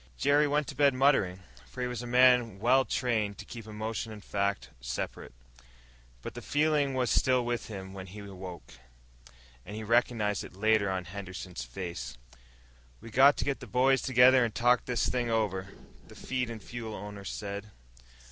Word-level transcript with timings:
Jerry 0.17 0.47
went 0.47 0.65
to 0.69 0.75
bed 0.75 0.95
muttering, 0.95 1.41
for 1.67 1.79
he 1.81 1.87
was 1.87 2.01
a 2.01 2.07
man 2.07 2.59
trained 2.89 3.37
to 3.37 3.45
keep 3.45 3.67
emotion 3.67 4.11
and 4.11 4.23
fact 4.23 4.69
well 4.71 4.75
separate. 4.81 5.31
But 6.23 6.33
the 6.33 6.41
feeling 6.41 6.95
was 6.95 7.11
still 7.11 7.45
with 7.45 7.67
him 7.67 7.93
when 7.93 8.07
he 8.07 8.17
awoke, 8.21 8.73
and 9.63 9.75
he 9.75 9.83
recognized 9.83 10.43
it 10.43 10.55
later 10.55 10.89
on 10.89 11.05
Henderson's 11.05 11.63
face. 11.63 12.17
"We 12.99 13.11
got 13.11 13.37
to 13.37 13.45
get 13.45 13.59
the 13.59 13.67
boys 13.67 14.01
together 14.01 14.43
and 14.43 14.55
talk 14.55 14.85
this 14.85 15.07
thing 15.07 15.29
over," 15.29 15.69
the 16.07 16.15
feed 16.15 16.49
and 16.49 16.63
fuel 16.63 16.95
owner 16.95 17.23
said. 17.23 17.69